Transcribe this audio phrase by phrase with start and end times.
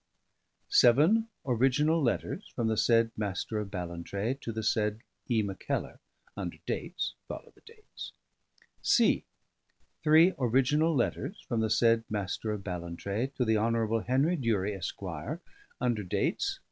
[0.71, 5.43] Seven original letters from the said M^r of Ballantrae to the said E.
[5.43, 5.99] Mackellar,
[6.35, 7.13] under dates...
[7.27, 8.11] (follow the dates).
[8.81, 9.25] C.
[10.03, 13.99] Three original letters from the said M^r of Ballantrae to the Hon.
[14.05, 14.99] Henry Durie, Esq.,
[15.79, 16.59] under dates